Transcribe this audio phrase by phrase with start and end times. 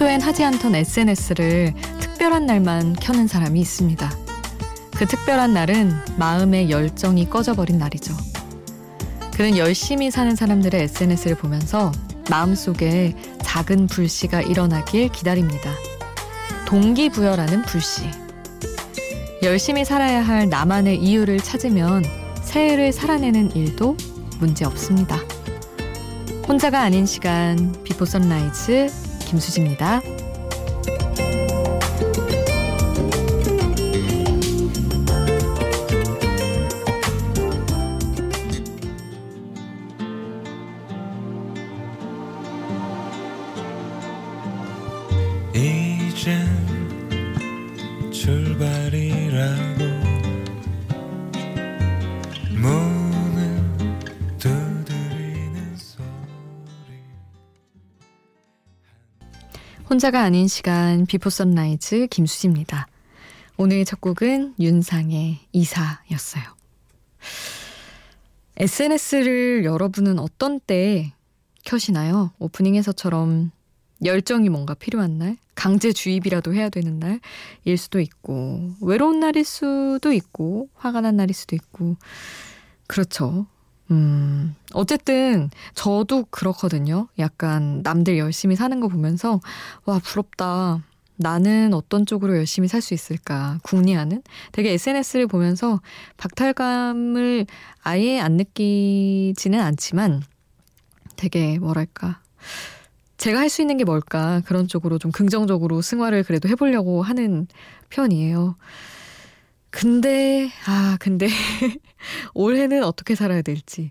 [0.00, 4.10] 평소엔 하지 않던 SNS를 특별한 날만 켜는 사람이 있습니다.
[4.96, 8.14] 그 특별한 날은 마음의 열정이 꺼져버린 날이죠.
[9.34, 11.92] 그는 열심히 사는 사람들의 SNS를 보면서
[12.30, 15.70] 마음속에 작은 불씨가 일어나길 기다립니다.
[16.64, 18.04] 동기부여라는 불씨.
[19.42, 22.04] 열심히 살아야 할 나만의 이유를 찾으면
[22.42, 23.98] 새해를 살아내는 일도
[24.38, 25.18] 문제 없습니다.
[26.48, 30.02] 혼자가 아닌 시간 비포 선라이즈 김수지입니다.
[60.00, 62.88] 혼자가 아닌 시간 비포 선라이즈 김수지입니다.
[63.58, 66.42] 오늘 첫 곡은 윤상의 이사였어요.
[68.56, 71.12] SNS를 여러분은 어떤 때
[71.66, 72.32] 켜시나요?
[72.38, 73.50] 오프닝에서처럼
[74.02, 80.70] 열정이 뭔가 필요한 날, 강제 주입이라도 해야 되는 날일 수도 있고, 외로운 날일 수도 있고,
[80.76, 81.96] 화가 난 날일 수도 있고,
[82.86, 83.46] 그렇죠.
[83.90, 87.08] 음, 어쨌든 저도 그렇거든요.
[87.18, 89.40] 약간 남들 열심히 사는 거 보면서
[89.84, 90.82] 와, 부럽다.
[91.16, 95.80] 나는 어떤 쪽으로 열심히 살 수 있을까 궁리하는 되게 SNS를 보면서
[96.16, 97.44] 박탈감을
[97.82, 100.22] 아예 안 느끼지는 않지만
[101.16, 102.20] 되게 뭐랄까
[103.18, 107.46] 제가 할 수 있는 게 뭘까 그런 쪽으로 좀 긍정적으로 승화를 그래도 해보려고 하는
[107.90, 108.56] 편이에요.
[109.70, 111.28] 근데, 아, 근데
[112.34, 113.90] 올해는 어떻게 살아야 될지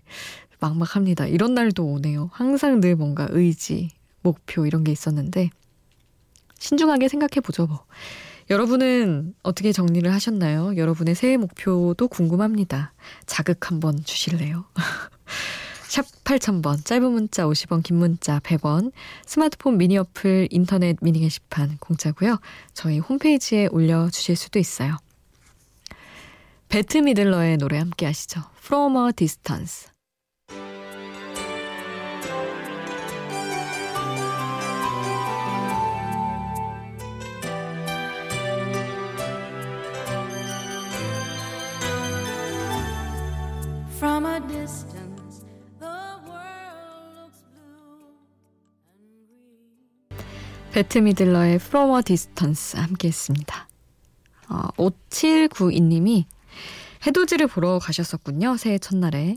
[0.60, 1.26] 막막합니다.
[1.26, 2.30] 이런 날도 오네요.
[2.32, 3.90] 항상 늘 뭔가 의지,
[4.22, 5.50] 목표 이런 게 있었는데
[6.58, 7.84] 신중하게 생각해 보죠, 뭐.
[8.50, 10.76] 여러분은 어떻게 정리를 하셨나요?
[10.76, 12.92] 여러분의 새해 목표도 궁금합니다.
[13.24, 14.64] 자극 한번 주실래요?
[15.88, 18.92] 샵 8000번, 짧은 문자 50원, 긴 문자 100원,
[19.24, 22.38] 스마트폰 미니 어플, 인터넷 미니 게시판 공짜고요.
[22.74, 24.96] 저희 홈페이지에 올려주실 수도 있어요.
[26.70, 28.42] 배트 미들러의 노래 함께 하시죠.
[28.56, 29.88] From a Distance.
[43.98, 45.44] From a distance,
[45.80, 45.90] the
[46.24, 48.62] world looks blue and
[50.08, 50.70] green.
[50.70, 53.68] 베트 미들러의 From a Distance 함께 했습니다.
[54.48, 56.26] 어, 5792님이
[57.06, 58.56] 해돋이를 보러 가셨었군요.
[58.56, 59.36] 새해 첫날에.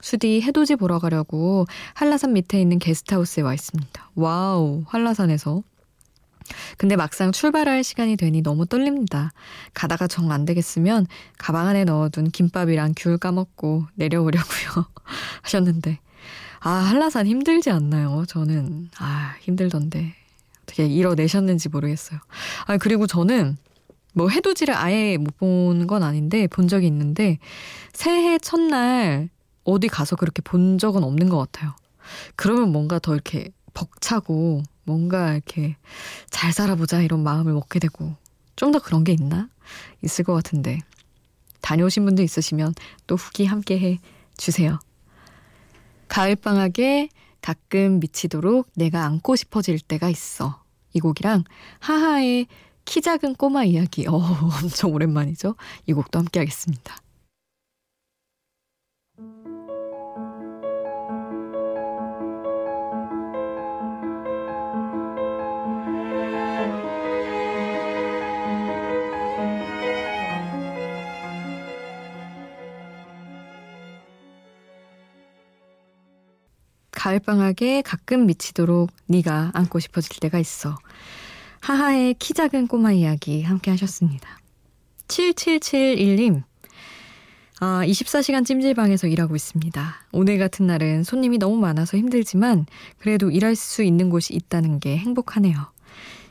[0.00, 4.10] 수디 해돋이 보러 가려고 한라산 밑에 있는 게스트하우스에 와 있습니다.
[4.14, 5.62] 와우, 한라산에서.
[6.76, 9.32] 근데 막상 출발할 시간이 되니 너무 떨립니다.
[9.74, 11.06] 가다가 정 안 되겠으면
[11.38, 14.86] 가방 안에 넣어둔 김밥이랑 귤 까먹고 내려오려고요.
[15.42, 15.98] 하셨는데.
[16.60, 18.24] 아, 한라산 힘들지 않나요?
[18.28, 18.90] 저는.
[18.98, 20.14] 아, 힘들던데.
[20.62, 22.20] 어떻게 이뤄내셨는지 모르겠어요.
[22.66, 23.56] 아, 그리고 저는
[24.16, 27.38] 뭐 해돋이를 아예 못 본 건 아닌데 본 적이 있는데
[27.92, 29.28] 새해 첫날
[29.64, 31.74] 어디 가서 그렇게 본 적은 없는 것 같아요.
[32.36, 35.76] 그러면 뭔가 더 이렇게 벅차고 뭔가 이렇게
[36.30, 38.14] 잘 살아보자 이런 마음을 먹게 되고
[38.56, 39.48] 좀 더 그런 게 있나?
[40.02, 40.78] 있을 것 같은데
[41.60, 42.74] 다녀오신 분도 있으시면
[43.06, 43.98] 또 후기 함께 해
[44.38, 44.78] 주세요.
[46.08, 47.08] 가을방학에
[47.42, 50.62] 가끔 미치도록 내가 안고 싶어질 때가 있어.
[50.92, 51.44] 이 곡이랑
[51.80, 52.46] 하하의
[52.86, 54.06] 키 작은 꼬마 이야기.
[54.06, 54.12] 어,
[54.62, 55.56] 엄청 오랜만이죠?
[55.86, 56.96] 이 곡도 함께 하겠습니다.
[76.92, 80.76] 가을방학에 가끔 미치도록 네가 안고 싶어질 때가 있어.
[81.66, 84.38] 하하의 키 작은 꼬마 이야기 함께 하셨습니다.
[85.08, 86.44] 7771님.
[87.58, 89.94] 아, 24시간 찜질방에서 일하고 있습니다.
[90.12, 92.66] 오늘 같은 날은 손님이 너무 많아서 힘들지만
[92.98, 95.56] 그래도 일할 수 있는 곳이 있다는 게 행복하네요.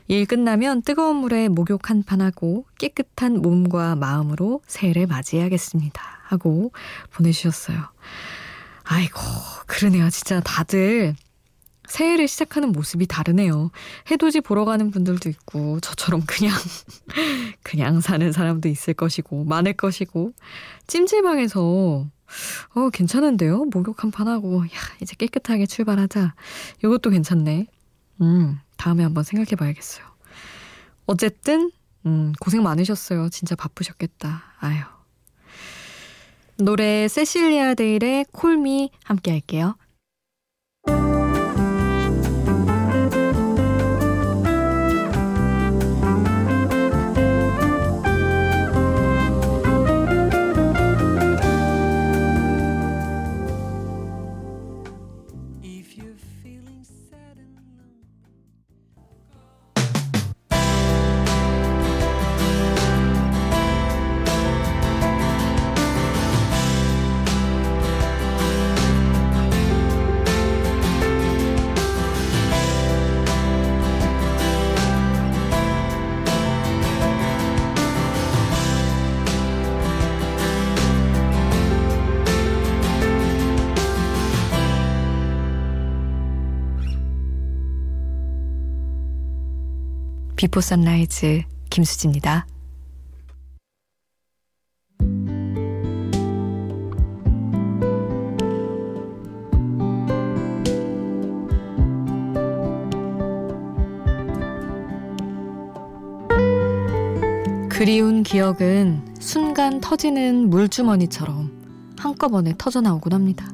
[0.08, 6.02] 일 끝나면 뜨거운 물에 목욕 한 판 하고 깨끗한 몸과 마음으로 새해를 맞이해야겠습니다.
[6.22, 6.72] 하고
[7.12, 7.76] 보내주셨어요.
[8.84, 9.20] 아이고,
[9.66, 10.08] 그러네요.
[10.08, 11.14] 진짜 다들
[11.88, 13.70] 새해를 시작하는 모습이 다르네요.
[14.10, 16.54] 해돋이 보러 가는 분들도 있고, 저처럼 그냥,
[17.62, 20.32] 그냥 사는 사람도 있을 것이고, 많을 것이고,
[20.86, 22.06] 찜질방에서,
[22.74, 23.66] 어, 괜찮은데요?
[23.66, 24.68] 목욕 한 판 하고, 야,
[25.00, 26.34] 이제 깨끗하게 출발하자.
[26.84, 27.66] 이것도 괜찮네.
[28.22, 30.04] 음, 다음에 한번 생각해 봐야겠어요.
[31.06, 31.70] 어쨌든,
[32.06, 33.28] 음, 고생 많으셨어요.
[33.30, 34.42] 진짜 바쁘셨겠다.
[34.60, 34.80] 아유.
[36.58, 39.76] 노래 세실리아 데일의 콜미 함께 할게요.
[90.46, 92.46] 비포 선라이즈 김수지입니다.
[107.68, 111.50] 그리운 기억은 순간 터지는 물주머니처럼
[111.98, 113.50] 한꺼번에 터져나오곤 합니다.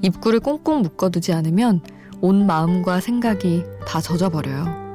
[0.00, 1.82] 입구를 꽁꽁 묶어두지 않으면
[2.22, 4.87] 온 마음과 생각이 다 젖어버려요.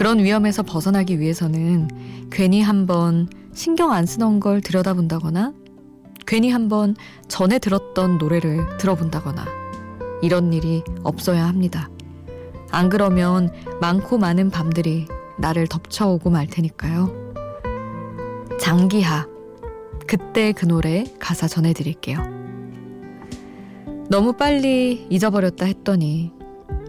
[0.00, 1.86] 그런 위험에서 벗어나기 위해서는
[2.32, 5.52] 괜히 한번 신경 안 쓰던 걸 들여다본다거나
[6.26, 6.96] 괜히 한번
[7.28, 9.44] 전에 들었던 노래를 들어본다거나
[10.22, 11.90] 이런 일이 없어야 합니다.
[12.70, 13.52] 안 그러면
[13.82, 15.06] 많고 많은 밤들이
[15.36, 17.34] 나를 덮쳐오고 말 테니까요.
[18.58, 19.28] 장기하.
[20.06, 22.24] 그때 그 노래 가사 전해드릴게요.
[24.08, 26.32] 너무 빨리 잊어버렸다 했더니,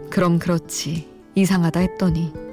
[0.10, 2.51] 그럼 그렇지, 이상하다 했더니,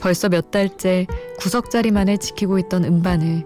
[0.00, 1.06] 벌써 몇 달째
[1.38, 3.44] 구석자리만을 지키고 있던 음반을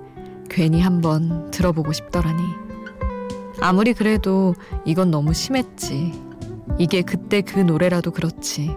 [0.48, 2.42] 괜히 한번 들어보고 싶더라니.
[3.60, 4.54] 아무리 그래도
[4.84, 6.12] 이건 너무 심했지.
[6.78, 8.70] 이게 그때 그 노래라도 그렇지.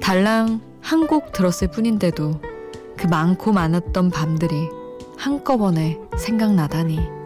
[0.00, 2.40] 달랑 한 곡 들었을 뿐인데도
[2.96, 4.68] 그 많고 많았던 밤들이
[5.18, 7.17] 한꺼번에 생각나다니.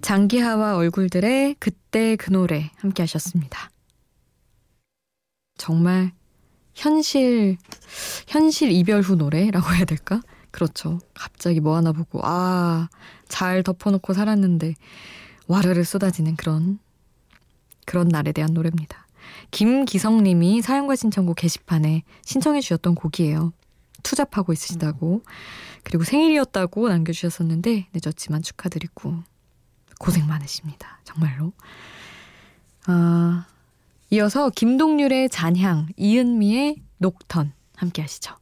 [0.00, 3.70] 장기하와 얼굴들의 그때 그 노래 함께 하셨습니다.
[5.56, 6.12] 정말
[6.74, 7.56] 현실,
[8.28, 10.22] 현실 이별 후 노래라고 해야 될까?
[10.50, 11.00] 그렇죠.
[11.12, 12.88] 갑자기 뭐 하나 보고, 아,
[13.28, 14.74] 잘 덮어놓고 살았는데,
[15.48, 16.78] 와르르 쏟아지는 그런,
[17.84, 19.06] 그런 날에 대한 노래입니다.
[19.50, 23.52] 김기성 님이 사연과 신청곡 게시판에 신청해 주셨던 곡이에요.
[24.02, 25.22] 투잡하고 있으시다고.
[25.82, 29.16] 그리고 생일이었다고 남겨주셨었는데, 늦었지만 축하드리고,
[29.98, 31.00] 고생 많으십니다.
[31.04, 31.52] 정말로.
[32.86, 33.46] 아,
[34.10, 38.36] 이어서 김동률의 잔향, 이은미의 녹턴 함께 하시죠.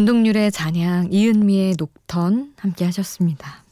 [0.00, 3.62] 김동률의 잔향, 이은미의 녹턴 함께 하셨습니다.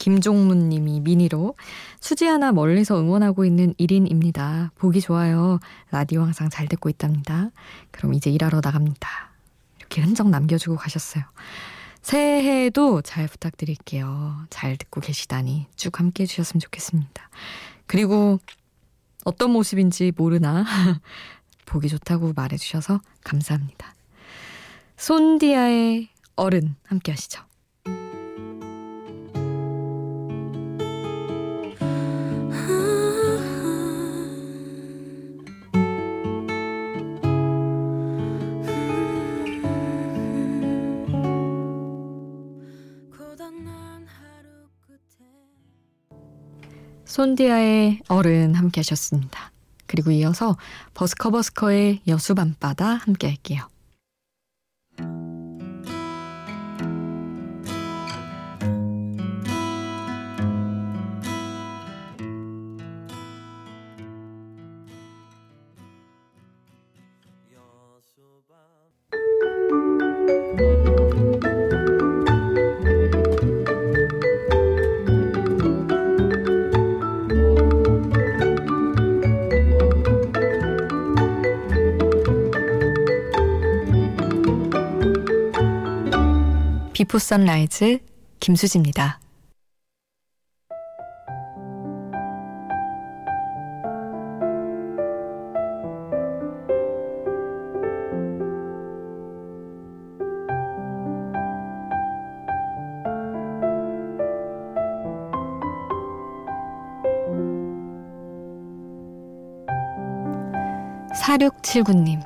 [0.00, 1.54] 김종문 님이 미니로
[2.00, 4.70] 수지 하나 멀리서 응원하고 있는 1인입니다.
[4.74, 5.60] 보기 좋아요.
[5.92, 7.50] 라디오 항상 잘 듣고 있답니다.
[7.92, 9.08] 그럼 이제 일하러 나갑니다.
[9.78, 11.22] 이렇게 흔적 남겨주고 가셨어요.
[12.02, 14.46] 새해에도 잘 부탁드릴게요.
[14.50, 17.30] 잘 듣고 계시다니 쭉 함께 해주셨으면 좋겠습니다.
[17.86, 18.40] 그리고
[19.24, 20.64] 어떤 모습인지 모르나
[21.64, 23.94] 보기 좋다고 말해주셔서 감사합니다.
[25.00, 27.40] 손디아의 어른 함께 하시죠.
[47.06, 49.50] 손디아의 어른 함께 하셨습니다.
[49.86, 50.58] 그리고 이어서
[50.92, 53.66] 버스커버스커의 여수밤바다 함께 할게요.
[87.00, 87.98] 비포 선라이즈
[88.40, 89.20] 김수지입니다.
[111.14, 112.20] 사육칠구님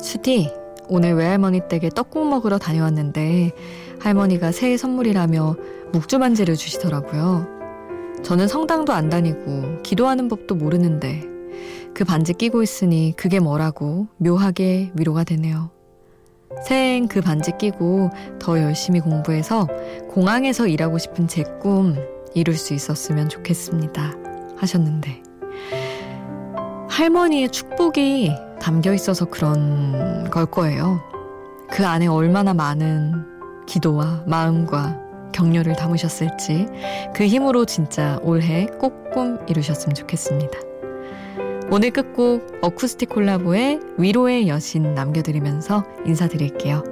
[0.00, 0.52] 수디,
[0.88, 3.50] 오늘 외할머니 댁에 떡국 먹으러 다녀왔는데
[4.00, 5.56] 할머니가 새해 선물이라며
[5.92, 7.46] 묵주 반지를 주시더라고요.
[8.22, 11.22] 저는 성당도 안 다니고 기도하는 법도 모르는데
[11.94, 15.70] 그 반지 끼고 있으니 그게 뭐라고 묘하게 위로가 되네요.
[16.64, 19.68] 새해엔 그 반지 끼고 더 열심히 공부해서
[20.10, 21.96] 공항에서 일하고 싶은 제 꿈
[22.34, 24.12] 이룰 수 있었으면 좋겠습니다.
[24.56, 25.22] 하셨는데
[26.88, 31.00] 할머니의 축복이 담겨 있어서 그런 걸 거예요.
[31.70, 33.35] 그 안에 얼마나 많은
[33.66, 36.66] 기도와 마음과 격려를 담으셨을지
[37.14, 40.58] 그 힘으로 진짜 올해 꼭 꿈 이루셨으면 좋겠습니다.
[41.70, 46.84] 오늘 끝곡 어쿠스틱 콜라보의 위로의 여신 남겨드리면서 인사드릴게요.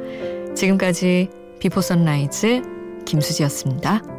[0.57, 1.28] 지금까지
[1.59, 2.62] 비포 선라이즈
[3.04, 4.13] 김수지였습니다.